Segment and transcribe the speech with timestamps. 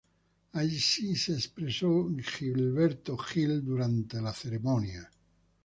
[0.53, 5.11] Así se expresó Gilberto Gil durante la ceremonia.